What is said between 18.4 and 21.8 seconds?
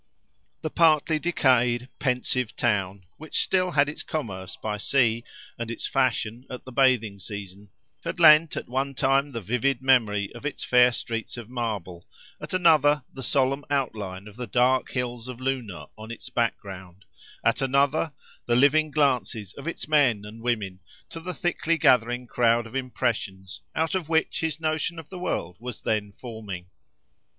the living glances of its men and women, to the thickly